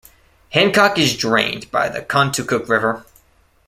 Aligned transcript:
Hancock 0.49 0.97
is 0.97 1.15
drained 1.15 1.69
by 1.69 1.87
the 1.87 2.01
Contoocook 2.01 2.67
River. 2.67 3.05